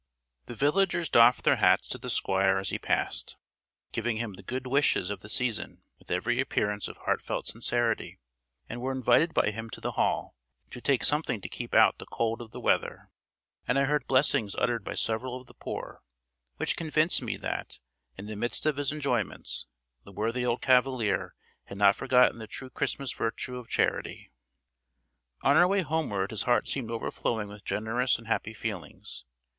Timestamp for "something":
11.03-11.39